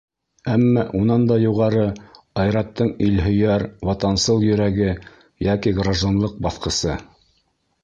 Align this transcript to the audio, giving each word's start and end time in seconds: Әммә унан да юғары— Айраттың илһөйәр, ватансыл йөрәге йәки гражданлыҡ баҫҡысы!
Әммә 0.51 0.83
унан 0.99 1.27
да 1.31 1.35
юғары— 1.43 1.83
Айраттың 2.45 2.89
илһөйәр, 3.09 3.67
ватансыл 3.91 4.49
йөрәге 4.49 4.91
йәки 5.47 5.77
гражданлыҡ 5.83 6.37
баҫҡысы! 6.49 6.99